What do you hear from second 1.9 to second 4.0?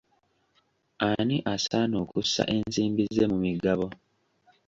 okussa ensimbi ze mu migabo?